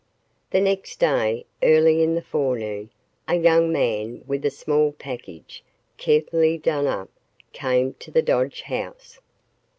[0.49, 2.89] The next day, early in the forenoon,
[3.27, 5.63] a young man with a small package
[5.97, 7.11] carefully done up
[7.53, 9.19] came to the Dodge house.